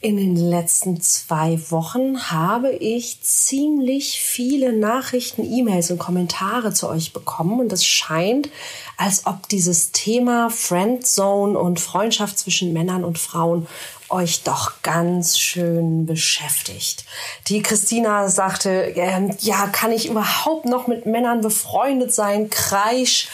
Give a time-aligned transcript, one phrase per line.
[0.00, 7.12] In den letzten zwei Wochen habe ich ziemlich viele Nachrichten, E-Mails und Kommentare zu euch
[7.12, 8.48] bekommen und es scheint,
[8.96, 13.66] als ob dieses Thema Friendzone und Freundschaft zwischen Männern und Frauen
[14.08, 17.04] euch doch ganz schön beschäftigt.
[17.48, 22.50] Die Christina sagte, äh, ja, kann ich überhaupt noch mit Männern befreundet sein?
[22.50, 23.28] Kreisch.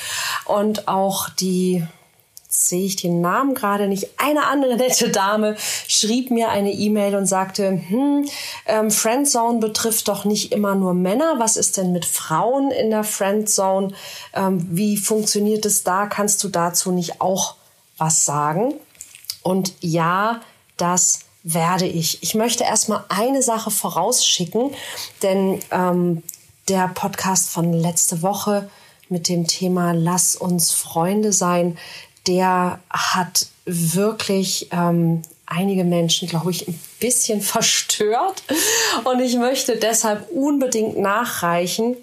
[0.47, 1.87] Und auch die
[2.55, 4.09] sehe ich den Namen gerade nicht.
[4.19, 8.27] Eine andere nette Dame schrieb mir eine E-Mail und sagte, hm,
[8.67, 11.35] ähm, Friendzone betrifft doch nicht immer nur Männer.
[11.39, 13.93] Was ist denn mit Frauen in der Friendzone?
[14.33, 16.07] Ähm, wie funktioniert es da?
[16.07, 17.57] Kannst du dazu nicht auch
[17.99, 18.75] was sagen?
[19.43, 20.41] Und ja,
[20.77, 22.23] das werde ich.
[22.23, 24.71] Ich möchte erstmal eine Sache vorausschicken,
[25.23, 26.23] denn ähm,
[26.69, 28.71] der Podcast von letzte Woche
[29.11, 31.77] mit dem Thema Lass uns Freunde sein,
[32.27, 38.43] der hat wirklich ähm, einige Menschen, glaube ich, ein bisschen verstört.
[39.05, 41.97] Und ich möchte deshalb unbedingt nachreichen,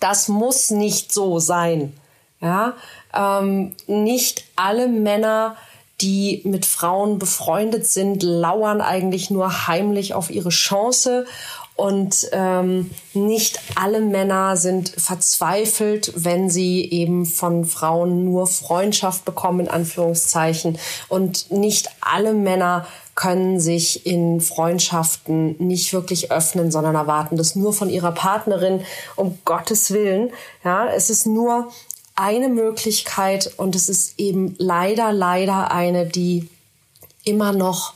[0.00, 1.92] das muss nicht so sein.
[2.40, 2.74] Ja,
[3.14, 5.56] ähm, nicht alle Männer,
[6.02, 11.26] die mit Frauen befreundet sind, lauern eigentlich nur heimlich auf ihre Chance
[11.76, 19.60] und ähm, nicht alle Männer sind verzweifelt, wenn sie eben von Frauen nur Freundschaft bekommen,
[19.60, 20.78] in Anführungszeichen.
[21.08, 27.74] Und nicht alle Männer können sich in Freundschaften nicht wirklich öffnen, sondern erwarten das nur
[27.74, 28.80] von ihrer Partnerin,
[29.14, 30.30] um Gottes Willen.
[30.64, 31.70] Ja, es ist nur
[32.14, 36.48] eine Möglichkeit und es ist eben leider, leider eine, die
[37.24, 37.92] immer noch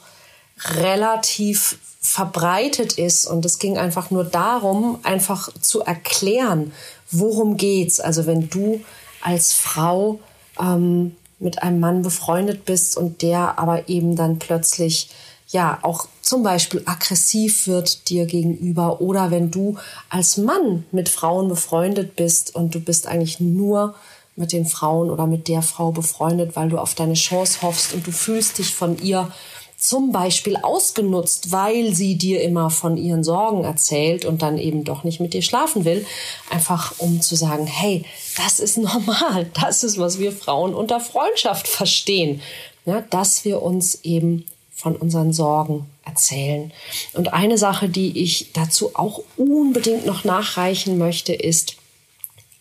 [0.58, 3.26] relativ verbreitet ist.
[3.26, 6.72] Und es ging einfach nur darum, einfach zu erklären,
[7.10, 8.00] worum geht's.
[8.00, 8.80] Also wenn du
[9.20, 10.20] als Frau
[10.58, 15.10] ähm, mit einem Mann befreundet bist und der aber eben dann plötzlich
[15.48, 19.76] ja auch zum Beispiel aggressiv wird dir gegenüber oder wenn du
[20.08, 23.94] als Mann mit Frauen befreundet bist und du bist eigentlich nur
[24.36, 28.06] mit den Frauen oder mit der Frau befreundet, weil du auf deine Chance hoffst und
[28.06, 29.30] du fühlst dich von ihr
[29.80, 35.04] zum Beispiel ausgenutzt, weil sie dir immer von ihren Sorgen erzählt und dann eben doch
[35.04, 36.06] nicht mit dir schlafen will,
[36.50, 38.04] einfach um zu sagen, hey,
[38.36, 42.42] das ist normal, das ist, was wir Frauen unter Freundschaft verstehen,
[42.84, 46.72] ja, dass wir uns eben von unseren Sorgen erzählen.
[47.14, 51.76] Und eine Sache, die ich dazu auch unbedingt noch nachreichen möchte, ist,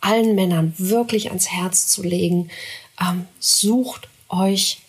[0.02, 2.50] allen Männern wirklich ans Herz zu legen,
[3.02, 4.80] ähm, sucht euch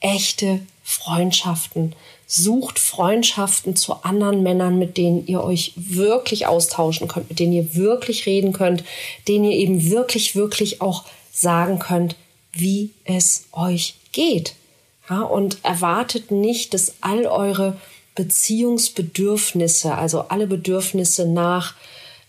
[0.00, 1.94] echte Freundschaften.
[2.26, 7.76] Sucht Freundschaften zu anderen Männern, mit denen ihr euch wirklich austauschen könnt, mit denen ihr
[7.76, 8.82] wirklich reden könnt,
[9.28, 12.16] denen ihr eben wirklich, wirklich auch sagen könnt,
[12.52, 14.54] wie es euch geht.
[15.08, 17.76] Ja, und erwartet nicht, dass all eure
[18.16, 21.74] Beziehungsbedürfnisse, also alle Bedürfnisse nach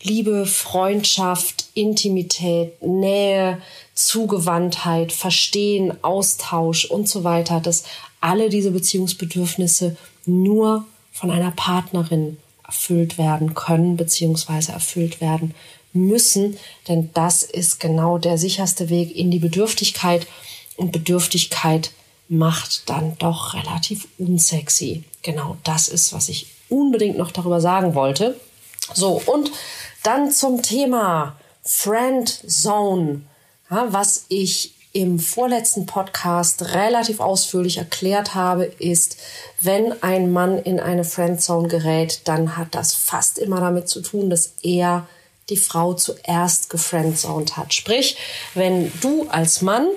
[0.03, 3.59] Liebe, Freundschaft, Intimität, Nähe,
[3.93, 7.83] Zugewandtheit, Verstehen, Austausch und so weiter, dass
[8.21, 15.53] alle diese Beziehungsbedürfnisse nur von einer Partnerin erfüllt werden können beziehungsweise erfüllt werden
[15.93, 20.25] müssen, denn das ist genau der sicherste Weg in die Bedürftigkeit
[20.77, 21.91] und Bedürftigkeit
[22.29, 25.03] macht dann doch relativ unsexy.
[25.21, 28.39] Genau das ist, was ich unbedingt noch darüber sagen wollte.
[28.93, 29.51] So, und
[30.03, 33.21] dann zum Thema Friend Zone,
[33.69, 39.17] ja, was ich im vorletzten Podcast relativ ausführlich erklärt habe, ist,
[39.61, 44.29] wenn ein Mann in eine Friendzone gerät, dann hat das fast immer damit zu tun,
[44.29, 45.07] dass er
[45.49, 47.73] die Frau zuerst gefriendzoned hat.
[47.73, 48.17] Sprich,
[48.53, 49.87] wenn du als Mann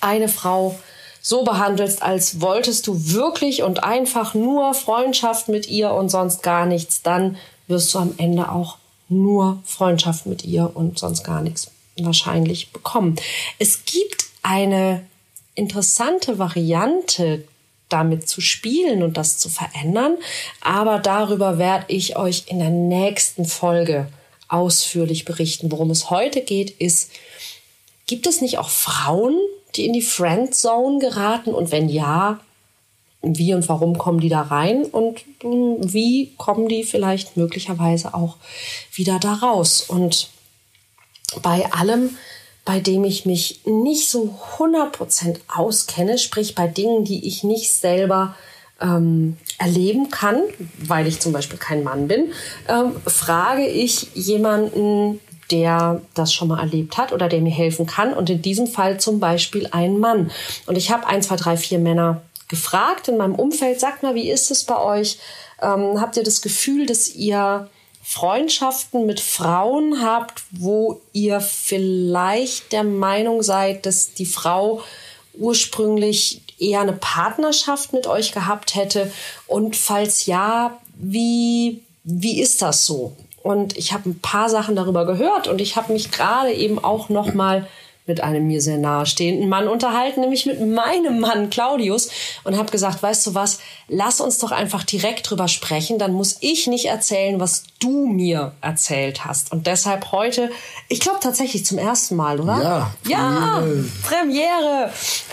[0.00, 0.78] eine Frau
[1.20, 6.66] so behandelst, als wolltest du wirklich und einfach nur Freundschaft mit ihr und sonst gar
[6.66, 8.78] nichts, dann wirst du am Ende auch
[9.08, 13.16] nur Freundschaft mit ihr und sonst gar nichts wahrscheinlich bekommen.
[13.58, 15.06] Es gibt eine
[15.54, 17.46] interessante Variante,
[17.88, 20.16] damit zu spielen und das zu verändern,
[20.60, 24.08] aber darüber werde ich euch in der nächsten Folge
[24.48, 25.70] ausführlich berichten.
[25.70, 27.10] Worum es heute geht, ist,
[28.06, 29.38] gibt es nicht auch Frauen,
[29.76, 32.40] die in die Friendzone geraten und wenn ja,
[33.22, 38.36] wie und warum kommen die da rein und wie kommen die vielleicht möglicherweise auch
[38.92, 39.82] wieder da raus.
[39.82, 40.28] Und
[41.42, 42.16] bei allem,
[42.64, 48.34] bei dem ich mich nicht so 100% auskenne, sprich bei Dingen, die ich nicht selber
[48.80, 50.42] ähm, erleben kann,
[50.78, 52.32] weil ich zum Beispiel kein Mann bin,
[52.68, 58.14] ähm, frage ich jemanden, der das schon mal erlebt hat oder der mir helfen kann.
[58.14, 60.30] Und in diesem Fall zum Beispiel ein Mann.
[60.66, 64.30] Und ich habe ein, zwei, drei, vier Männer gefragt in meinem Umfeld, sagt mal, wie
[64.30, 65.18] ist es bei euch?
[65.60, 67.68] Ähm, habt ihr das Gefühl, dass ihr
[68.04, 74.82] Freundschaften mit Frauen habt, wo ihr vielleicht der Meinung seid, dass die Frau
[75.32, 79.10] ursprünglich eher eine Partnerschaft mit euch gehabt hätte?
[79.46, 83.16] Und falls ja, wie, wie ist das so?
[83.42, 87.08] Und ich habe ein paar Sachen darüber gehört und ich habe mich gerade eben auch
[87.08, 87.66] noch mal
[88.06, 92.10] mit einem mir sehr nahestehenden Mann unterhalten, nämlich mit meinem Mann Claudius
[92.44, 96.36] und habe gesagt, weißt du was, lass uns doch einfach direkt drüber sprechen, dann muss
[96.40, 99.52] ich nicht erzählen, was du mir erzählt hast.
[99.52, 100.50] Und deshalb heute,
[100.88, 102.62] ich glaube tatsächlich zum ersten Mal, oder?
[102.62, 102.90] Ja.
[103.06, 103.62] Ja,
[104.06, 104.90] Premiere.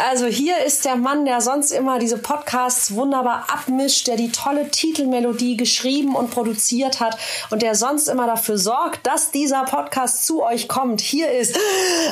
[0.09, 4.69] Also hier ist der Mann, der sonst immer diese Podcasts wunderbar abmischt, der die tolle
[4.69, 7.17] Titelmelodie geschrieben und produziert hat
[7.49, 11.01] und der sonst immer dafür sorgt, dass dieser Podcast zu euch kommt.
[11.01, 11.57] Hier ist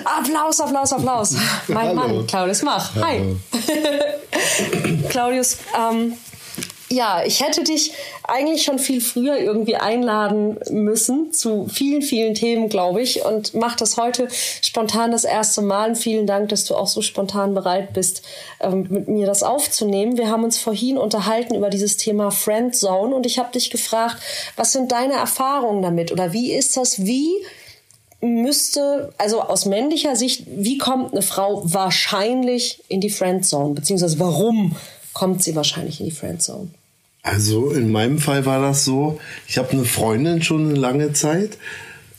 [0.05, 1.35] Applaus, Applaus, Applaus.
[1.67, 2.95] Mein Mann, Claudius Mach.
[2.95, 3.35] Hi.
[5.09, 6.17] Claudius, ähm,
[6.91, 7.91] ja, ich hätte dich
[8.23, 13.77] eigentlich schon viel früher irgendwie einladen müssen zu vielen, vielen Themen, glaube ich, und mache
[13.77, 14.27] das heute
[14.63, 15.89] spontan das erste Mal.
[15.89, 18.23] Und vielen Dank, dass du auch so spontan bereit bist,
[18.59, 20.17] ähm, mit mir das aufzunehmen.
[20.17, 24.17] Wir haben uns vorhin unterhalten über dieses Thema Friendzone und ich habe dich gefragt,
[24.55, 27.35] was sind deine Erfahrungen damit oder wie ist das, wie
[28.21, 34.75] müsste, also aus männlicher Sicht, wie kommt eine Frau wahrscheinlich in die Friendzone, beziehungsweise warum
[35.13, 36.69] kommt sie wahrscheinlich in die Friendzone?
[37.21, 41.57] Also in meinem Fall war das so, ich habe eine Freundin schon eine lange Zeit,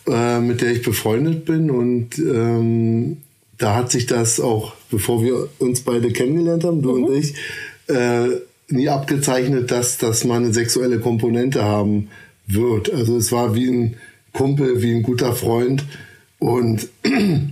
[0.06, 3.18] äh, mit der ich befreundet bin und ähm,
[3.58, 7.04] da hat sich das auch, bevor wir uns beide kennengelernt haben, du mhm.
[7.04, 7.34] und ich,
[7.88, 8.28] äh,
[8.68, 12.08] nie abgezeichnet, dass das mal eine sexuelle Komponente haben
[12.46, 12.92] wird.
[12.92, 13.96] Also es war wie ein
[14.32, 15.84] Kumpel, wie ein guter Freund
[16.38, 16.88] und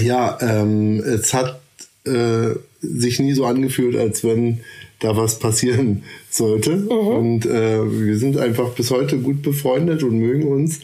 [0.00, 1.60] ja, ähm, es hat
[2.04, 4.60] äh, sich nie so angefühlt, als wenn
[5.00, 6.76] da was passieren sollte.
[6.76, 6.90] Mhm.
[6.90, 10.80] Und äh, wir sind einfach bis heute gut befreundet und mögen uns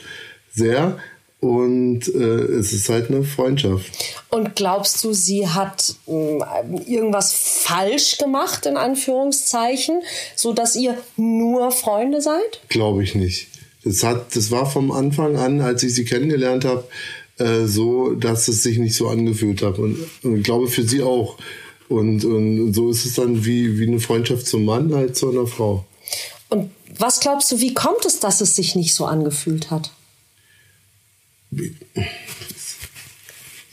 [0.52, 0.99] sehr.
[1.40, 3.90] Und äh, es ist halt eine Freundschaft.
[4.31, 6.38] Und glaubst du, sie hat äh,
[6.87, 10.02] irgendwas falsch gemacht, in Anführungszeichen,
[10.37, 12.61] so dass ihr nur Freunde seid?
[12.69, 13.49] Glaube ich nicht.
[13.84, 16.84] Das, hat, das war vom Anfang an, als ich sie kennengelernt habe,
[17.38, 19.79] äh, so, dass es sich nicht so angefühlt hat.
[19.79, 21.38] Und, und ich glaube für sie auch.
[21.88, 25.46] Und, und so ist es dann wie, wie eine Freundschaft zum Mann halt zu einer
[25.46, 25.84] Frau.
[26.49, 29.90] Und was glaubst du, wie kommt es, dass es sich nicht so angefühlt hat?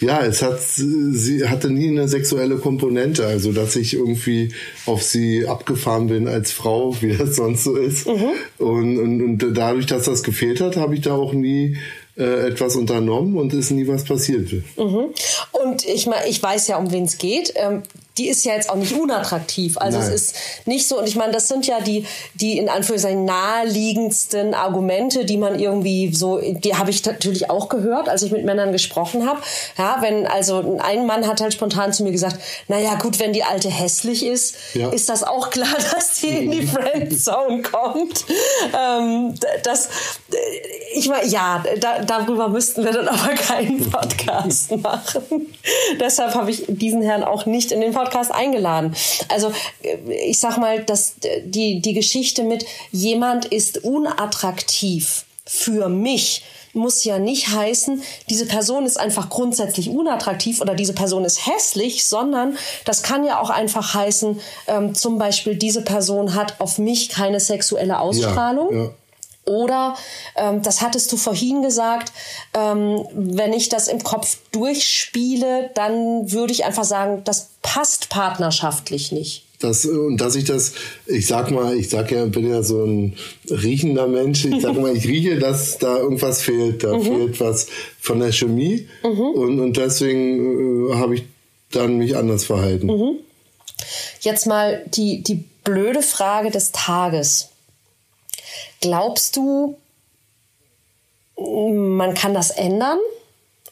[0.02, 4.54] Ja, es hat, sie hatte nie eine sexuelle Komponente, also dass ich irgendwie
[4.86, 8.08] auf sie abgefahren bin als Frau, wie das sonst so ist.
[8.08, 8.32] Mhm.
[8.58, 11.78] Und, und, und dadurch, dass das gefehlt hat, habe ich da auch nie
[12.18, 14.52] äh, etwas unternommen und ist nie was passiert.
[14.78, 15.14] Mhm.
[15.52, 17.54] Und ich ich weiß ja, um wen es geht.
[18.20, 19.78] Die ist ja jetzt auch nicht unattraktiv.
[19.78, 20.10] Also Nein.
[20.10, 20.36] es ist
[20.66, 25.38] nicht so, und ich meine, das sind ja die, die in Anführungszeichen naheliegendsten Argumente, die
[25.38, 29.40] man irgendwie so, die habe ich natürlich auch gehört, als ich mit Männern gesprochen habe.
[29.78, 33.44] Ja, wenn, also ein Mann hat halt spontan zu mir gesagt, naja, gut, wenn die
[33.44, 34.90] alte hässlich ist, ja.
[34.90, 38.26] ist das auch klar, dass die in die Friendzone kommt.
[38.78, 39.34] Ähm,
[39.64, 39.88] das,
[40.94, 45.54] ich meine, ja, da, darüber müssten wir dann aber keinen Podcast machen.
[46.02, 48.96] Deshalb habe ich diesen Herrn auch nicht in den Podcast Podcast eingeladen.
[49.30, 49.52] Also
[50.10, 57.18] ich sag mal, dass die, die Geschichte mit jemand ist unattraktiv für mich muss ja
[57.18, 63.02] nicht heißen, diese Person ist einfach grundsätzlich unattraktiv oder diese Person ist hässlich, sondern das
[63.02, 68.00] kann ja auch einfach heißen, ähm, zum Beispiel diese Person hat auf mich keine sexuelle
[68.00, 68.72] Ausstrahlung.
[68.72, 68.92] Ja, ja.
[69.50, 69.96] Oder,
[70.36, 72.14] ähm, das hattest du vorhin gesagt,
[72.54, 79.12] ähm, wenn ich das im Kopf durchspiele, dann würde ich einfach sagen, das passt partnerschaftlich
[79.12, 79.46] nicht.
[79.60, 80.74] Das, und dass ich das,
[81.06, 83.16] ich sag mal, ich sag ja, bin ja so ein
[83.50, 87.04] riechender Mensch, ich sag mal, ich rieche, dass da irgendwas fehlt, da mhm.
[87.04, 87.68] fehlt was
[88.00, 89.20] von der Chemie mhm.
[89.20, 91.24] und, und deswegen äh, habe ich
[91.72, 92.88] dann mich anders verhalten.
[92.88, 93.16] Mhm.
[94.22, 97.50] Jetzt mal die, die blöde Frage des Tages.
[98.82, 99.78] Glaubst du,
[101.38, 103.00] man kann das ändern?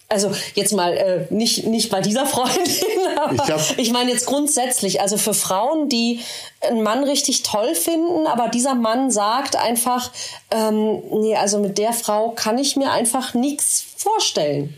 [0.10, 2.64] Also jetzt mal äh, nicht nicht bei dieser Freundin,
[3.18, 6.22] aber ich, ich meine jetzt grundsätzlich, also für Frauen, die
[6.62, 10.12] einen Mann richtig toll finden, aber dieser Mann sagt einfach,
[10.50, 14.74] ähm, nee, also mit der Frau kann ich mir einfach nichts vorstellen.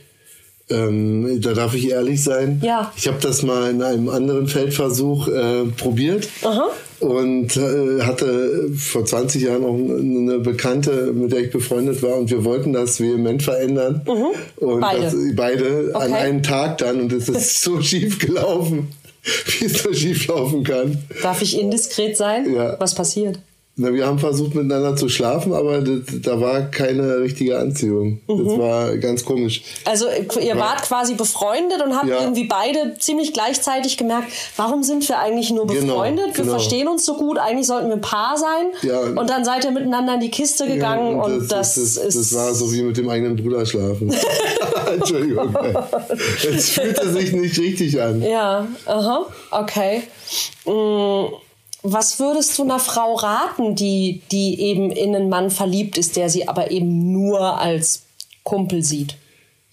[0.72, 2.62] Ähm, da darf ich ehrlich sein.
[2.64, 2.92] Ja.
[2.96, 6.70] Ich habe das mal in einem anderen Feldversuch äh, probiert Aha.
[7.00, 12.30] Und äh, hatte vor 20 Jahren auch eine Bekannte, mit der ich befreundet war und
[12.30, 14.02] wir wollten das vehement verändern.
[14.06, 14.80] Und Mhm.
[14.82, 15.02] Beide.
[15.04, 16.14] Das, beide an Okay.
[16.22, 18.90] einem Tag dann und es ist so schief gelaufen,
[19.60, 20.98] wie es so schief laufen kann.
[21.22, 22.54] Darf ich indiskret sein?
[22.54, 22.76] Ja.
[22.80, 23.40] Was passiert?
[23.82, 28.20] Na, wir haben versucht miteinander zu schlafen, aber das, da war keine richtige Anziehung.
[28.28, 28.60] Das Mhm.
[28.60, 29.64] war ganz komisch.
[29.86, 30.08] Also
[30.42, 32.20] ihr wart quasi befreundet und habt Ja.
[32.22, 36.28] irgendwie beide ziemlich gleichzeitig gemerkt, warum sind wir eigentlich nur Genau, befreundet?
[36.36, 36.52] Wir genau.
[36.58, 38.66] verstehen uns so gut, eigentlich sollten wir ein Paar sein.
[38.82, 39.00] Ja.
[39.00, 42.18] Und dann seid ihr miteinander in die Kiste gegangen Ja, und, das, das, ist...
[42.18, 44.14] das war so wie mit dem eigenen Bruder schlafen.
[44.94, 45.56] Entschuldigung.
[46.54, 48.22] Es fühlte sich nicht richtig an.
[48.22, 50.04] Ja, aha, okay.
[50.66, 51.34] Mm,
[51.82, 56.30] Was würdest du einer Frau raten, die, die eben in einen Mann verliebt ist, der
[56.30, 58.04] sie aber eben nur als
[58.44, 59.16] Kumpel sieht?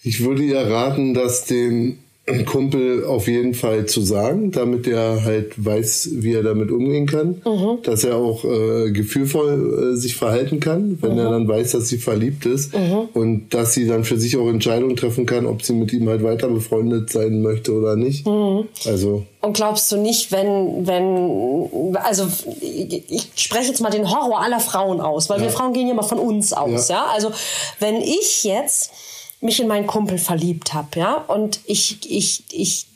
[0.03, 1.99] Ich würde ihr raten, das dem
[2.45, 7.41] Kumpel auf jeden Fall zu sagen, damit er halt weiß, wie er damit umgehen kann.
[7.45, 7.79] Mhm.
[7.85, 11.19] Dass er auch äh, gefühlvoll äh, sich verhalten kann, wenn Mhm.
[11.19, 12.73] er dann weiß, dass sie verliebt ist.
[13.15, 16.25] Und dass sie dann für sich auch Entscheidungen treffen kann, ob sie mit ihm halt
[16.25, 18.27] weiter befreundet sein möchte oder nicht.
[18.27, 18.65] Mhm.
[18.87, 22.27] Also Und glaubst du nicht, wenn, wenn, also
[22.61, 26.03] ich spreche jetzt mal den Horror aller Frauen aus, weil wir Frauen gehen ja mal
[26.03, 26.97] von uns aus, ja.
[26.97, 27.07] Ja.
[27.15, 27.31] Also
[27.79, 28.91] wenn ich jetzt
[29.41, 32.87] mich in meinen Kumpel verliebt habe, ja, und ich, ich, ich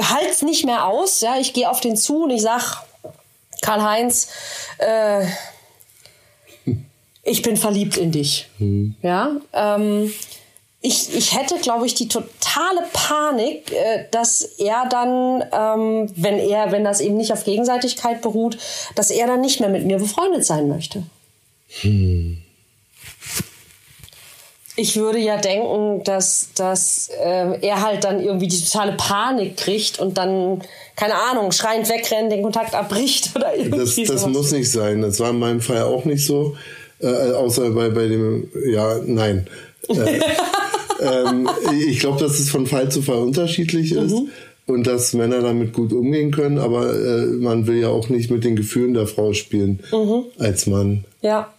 [0.00, 2.82] halte es nicht mehr aus, ja, ich gehe auf den zu und ich sag,
[3.62, 4.28] Karl-Heinz,
[4.78, 5.26] äh,
[7.22, 8.48] ich bin verliebt in dich.
[9.02, 10.12] Ja, ähm,
[10.84, 16.72] ich, ich hätte, glaube ich, die totale Panik, äh, dass er dann, ähm, wenn er,
[16.72, 18.58] wenn das eben nicht auf Gegenseitigkeit beruht,
[18.96, 21.04] dass er dann nicht mehr mit mir befreundet sein möchte.
[24.82, 30.00] Ich würde ja denken, dass, dass äh, er halt dann irgendwie die totale Panik kriegt
[30.00, 30.60] und dann,
[30.96, 35.00] keine Ahnung, schreiend wegrennt, den Kontakt abbricht oder irgendwie das, das muss nicht sein.
[35.02, 36.56] Das war in meinem Fall auch nicht so.
[37.00, 39.46] Äh, außer bei, bei dem, ja, nein.
[39.88, 40.20] Äh,
[41.00, 41.48] ähm,
[41.88, 44.28] ich glaube, dass es von Fall zu Fall unterschiedlich ist Mhm.
[44.66, 48.42] und dass Männer damit gut umgehen können, aber äh, man will ja auch nicht mit
[48.44, 50.24] den Gefühlen der Frau spielen Mhm.
[50.38, 51.04] als Mann.
[51.22, 51.52] Ja.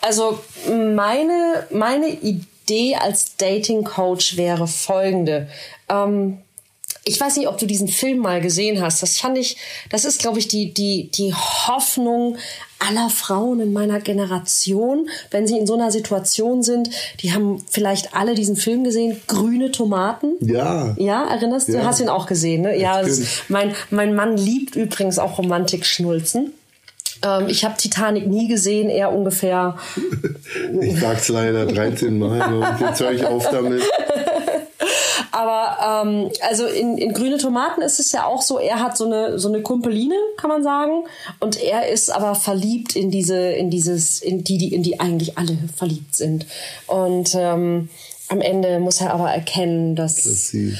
[0.00, 5.48] Also meine, meine Idee als Dating Coach wäre folgende.
[5.88, 6.38] Ähm,
[7.08, 9.00] ich weiß nicht, ob du diesen Film mal gesehen hast.
[9.00, 9.56] Das fand ich,
[9.90, 12.36] das ist, glaube ich, die, die, die Hoffnung
[12.80, 16.90] aller Frauen in meiner Generation, wenn sie in so einer Situation sind.
[17.20, 20.32] Die haben vielleicht alle diesen Film gesehen, Grüne Tomaten.
[20.40, 20.96] Ja.
[20.98, 21.74] Ja, erinnerst du?
[21.74, 21.84] Ja.
[21.84, 22.76] Hast ihn auch gesehen, ne?
[22.76, 23.02] Ja,
[23.48, 26.54] mein, mein Mann liebt übrigens auch Romantik-Schnulzen.
[27.22, 29.76] Ähm, ich habe Titanic nie gesehen, eher ungefähr.
[30.80, 33.82] Ich sag's leider 13 Mal und jetzt höre ich auf damit.
[35.36, 39.04] Aber ähm, also in, in grüne Tomaten ist es ja auch so, er hat so
[39.04, 41.04] eine so eine Kumpeline, kann man sagen,
[41.40, 45.36] und er ist aber verliebt in diese in dieses in die die in die eigentlich
[45.36, 46.46] alle verliebt sind
[46.86, 47.90] und ähm,
[48.28, 50.76] am Ende muss er aber erkennen, dass sie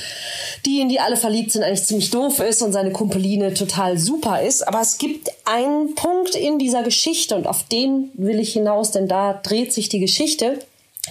[0.65, 4.43] die, in die alle verliebt sind, eigentlich ziemlich doof ist und seine Kumpeline total super
[4.43, 4.67] ist.
[4.67, 9.07] Aber es gibt einen Punkt in dieser Geschichte und auf den will ich hinaus, denn
[9.07, 10.59] da dreht sich die Geschichte.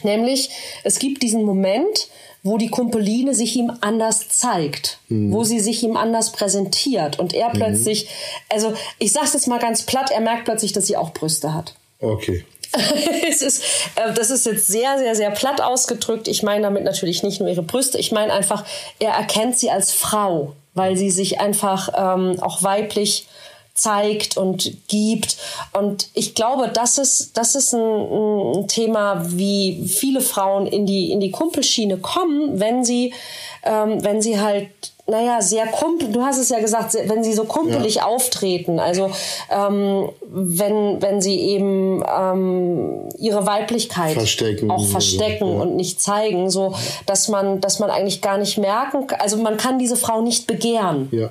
[0.03, 0.49] Nämlich,
[0.83, 2.09] es gibt diesen Moment,
[2.43, 7.49] wo die Kumpeline sich ihm anders zeigt, wo sie sich ihm anders präsentiert und er
[7.49, 8.07] plötzlich,
[8.49, 11.73] also ich sag's jetzt mal ganz platt, er merkt plötzlich, dass sie auch Brüste hat.
[11.99, 12.45] Okay.
[13.41, 13.63] ist,
[13.95, 16.27] äh, das ist jetzt sehr, sehr, sehr platt ausgedrückt.
[16.27, 17.97] Ich meine damit natürlich nicht nur ihre Brüste.
[17.97, 18.63] Ich meine einfach,
[18.99, 23.27] er erkennt sie als Frau, weil sie sich einfach ähm, auch weiblich
[23.75, 25.37] zeigt und gibt.
[25.73, 31.11] Und ich glaube, das ist, das ist ein, ein Thema, wie viele Frauen in die,
[31.11, 33.13] in die Kumpelschiene kommen, wenn sie,
[33.63, 34.69] ähm, wenn sie halt
[35.07, 39.11] naja, sehr kumpel, du hast es ja gesagt, wenn sie so kumpelig auftreten, also
[39.51, 45.61] ähm, wenn, wenn sie eben ähm, ihre Weiblichkeit Verstecken auch verstecken ja.
[45.61, 46.73] und nicht zeigen, so
[47.05, 51.09] dass man, dass man eigentlich gar nicht merken, also man kann diese Frau nicht begehren,
[51.11, 51.29] Ja.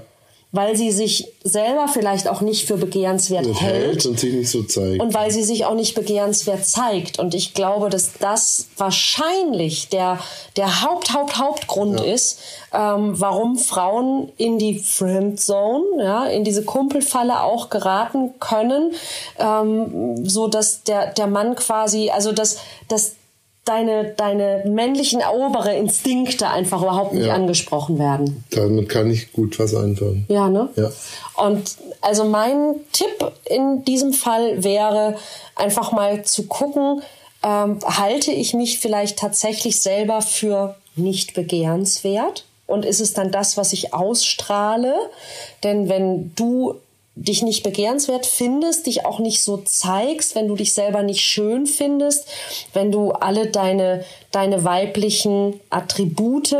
[0.55, 3.61] Weil sie sich selber vielleicht auch nicht für begehrenswert hält.
[3.61, 5.03] hält und sich nicht so zeigt.
[5.03, 7.19] Und weil sie sich auch nicht begehrenswert zeigt.
[7.19, 10.21] Und ich glaube, dass das wahrscheinlich der,
[10.57, 12.39] der Haupt, Haupt, Hauptgrund ist,
[12.73, 18.93] ähm, warum Frauen in die Friendzone, ja, in diese Kumpelfalle auch geraten können,
[19.41, 23.17] ähm, so dass der, der Mann quasi, also dass, dass
[23.65, 27.35] deine, deine männlichen erobere Instinkte einfach überhaupt nicht Ja.
[27.35, 28.45] angesprochen werden.
[28.51, 30.27] Damit kann ich gut was anfangen.
[30.29, 30.69] Ja, ne?
[30.77, 30.91] Ja.
[31.37, 35.17] Und also mein Tipp in diesem Fall wäre
[35.57, 37.03] einfach mal zu gucken,
[37.43, 42.45] ähm, halte ich mich vielleicht tatsächlich selber für nicht begehrenswert?
[42.67, 44.95] Und ist es dann das, was ich ausstrahle?
[45.63, 46.77] Denn wenn du
[47.17, 51.67] dich nicht begehrenswert findest, dich auch nicht so zeigst, wenn du dich selber nicht schön
[51.67, 52.27] findest,
[52.73, 56.57] wenn du alle deine, deine weiblichen Attribute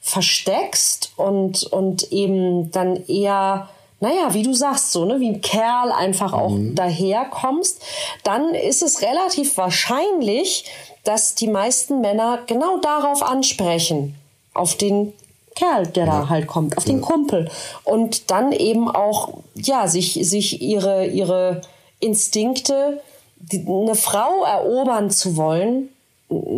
[0.00, 5.90] versteckst und, und eben dann eher naja, wie du sagst, so, ne, wie ein Kerl
[5.90, 6.74] einfach auch mhm.
[6.74, 7.82] daherkommst,
[8.24, 10.66] dann ist es relativ wahrscheinlich,
[11.04, 14.14] dass die meisten Männer genau darauf ansprechen.
[14.52, 15.14] Auf den
[15.56, 16.20] Kerl, der ja.
[16.20, 17.50] da halt kommt, auf den Kumpel.
[17.82, 21.62] Und dann eben auch, ja, sich, sich ihre, ihre
[21.98, 23.02] Instinkte,
[23.36, 25.88] die, eine Frau erobern zu wollen,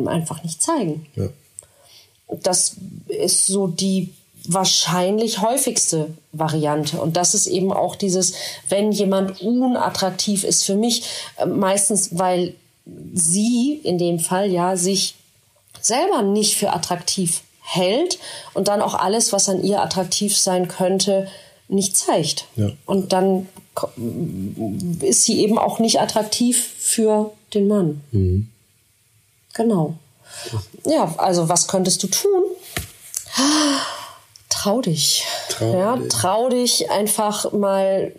[0.07, 1.07] einfach nicht zeigen.
[1.15, 1.29] Ja.
[2.43, 2.77] Das
[3.09, 4.13] ist so die
[4.47, 7.01] wahrscheinlich häufigste Variante.
[7.01, 8.35] Und das ist eben auch dieses,
[8.69, 11.05] wenn jemand unattraktiv ist für mich,
[11.37, 12.55] äh, meistens weil
[13.13, 15.15] sie in dem Fall ja sich
[15.81, 18.19] selber nicht für attraktiv hält
[18.55, 21.29] und dann auch alles, was an ihr attraktiv sein könnte,
[21.69, 22.47] nicht zeigt.
[22.57, 22.71] Ja.
[22.87, 23.49] Und dann
[25.01, 28.03] ist sie eben auch nicht attraktiv für den Mann.
[28.11, 28.49] Mhm.
[29.55, 29.95] Genau.
[30.85, 32.43] Ja, also was könntest du tun?
[34.49, 35.25] Trau dich.
[35.51, 38.13] Trau, ja, trau dich einfach mal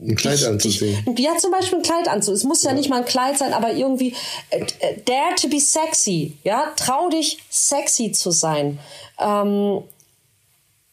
[0.00, 1.04] ein Kleid anzuziehen.
[1.14, 2.36] Dich, ja, zum Beispiel ein Kleid anzuziehen.
[2.36, 2.70] Es muss ja.
[2.70, 2.76] ja.
[2.76, 4.14] nicht mal ein Kleid sein, aber irgendwie
[4.50, 6.36] äh, äh, dare to be sexy.
[6.44, 8.78] Ja, trau dich, sexy zu sein.
[9.18, 9.82] Ähm,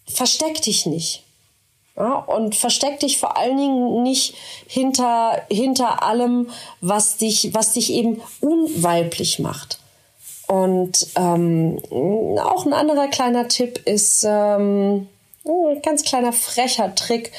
[0.08, 1.24] versteck dich nicht.
[1.96, 4.34] Ja, und versteck dich vor allen Dingen nicht
[4.68, 6.50] hinter, hinter allem,
[6.82, 9.78] was dich, was dich eben unweiblich macht.
[10.48, 11.80] Und ähm,
[12.40, 15.08] auch ein anderer kleiner Tipp ist ähm,
[15.46, 17.32] ein ganz kleiner frecher Trick,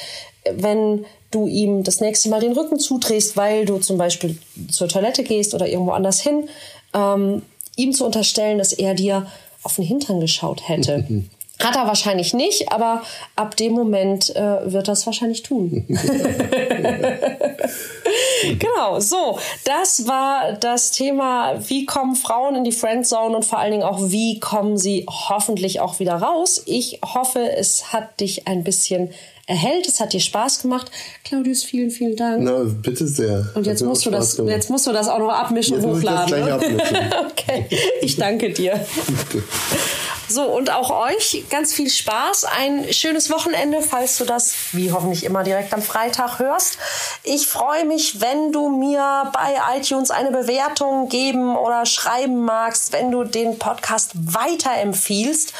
[0.49, 4.37] wenn du ihm das nächste Mal den Rücken zudrehst, weil du zum Beispiel
[4.71, 6.49] zur Toilette gehst oder irgendwo anders hin,
[6.93, 7.41] ähm,
[7.75, 9.27] ihm zu unterstellen, dass er dir
[9.63, 11.05] auf den Hintern geschaut hätte.
[11.63, 13.01] Hat er wahrscheinlich nicht, aber
[13.37, 15.85] ab dem Moment äh, wird er es wahrscheinlich tun.
[18.59, 23.71] genau, so, das war das Thema, wie kommen Frauen in die Friendzone und vor allen
[23.71, 26.61] Dingen auch, wie kommen sie hoffentlich auch wieder raus.
[26.65, 29.11] Ich hoffe, es hat dich ein bisschen
[29.45, 29.87] erhält.
[29.87, 30.91] Es hat dir Spaß gemacht.
[31.23, 32.43] Claudius, vielen, vielen Dank.
[32.43, 33.51] Na, bitte sehr.
[33.55, 36.43] Und jetzt musst, du das, jetzt musst du das auch noch abmischen und hochladen.
[36.43, 36.53] Ne?
[36.53, 36.97] Abmischen.
[37.31, 37.65] okay,
[38.01, 38.85] ich danke dir.
[40.27, 42.45] So, und auch euch ganz viel Spaß.
[42.45, 46.79] Ein schönes Wochenende, falls du das, wie hoffentlich immer, direkt am Freitag hörst.
[47.23, 53.11] Ich freue mich, wenn du mir bei iTunes eine Bewertung geben oder schreiben magst, wenn
[53.11, 55.53] du den Podcast weiterempfiehlst.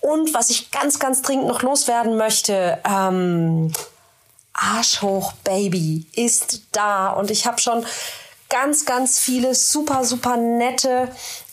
[0.00, 3.72] Und was ich ganz, ganz dringend noch loswerden möchte, ähm,
[4.52, 7.10] Arsch hoch Baby ist da.
[7.10, 7.84] Und ich habe schon
[8.48, 11.08] ganz, ganz viele super, super nette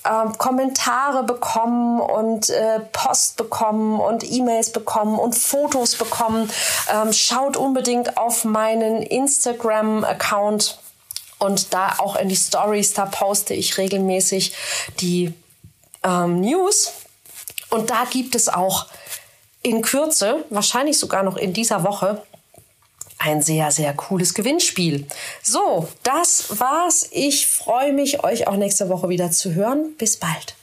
[0.10, 6.50] äh, Kommentare bekommen und äh, Post bekommen und E-Mails bekommen und Fotos bekommen.
[6.92, 10.80] Ähm, schaut unbedingt auf meinen Instagram-Account
[11.38, 14.54] und da auch in die Stories, da poste ich regelmäßig
[15.00, 15.34] die
[16.04, 16.92] ähm, News.
[17.70, 18.88] Und da gibt es auch
[19.62, 22.24] in Kürze, wahrscheinlich sogar noch in dieser Woche,
[23.20, 25.06] ein sehr, sehr cooles Gewinnspiel.
[25.44, 27.08] So, das war's.
[27.12, 29.94] Ich freue mich, euch auch nächste Woche wieder zu hören.
[29.98, 30.56] Bis bald.